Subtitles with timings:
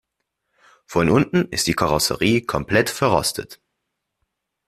[0.87, 3.61] Von unten ist die Karosserie komplett verrostet.